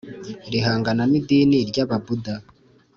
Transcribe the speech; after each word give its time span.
rihangana 0.51 1.03
n’idini 1.11 1.59
ry’ababuda 1.69 2.33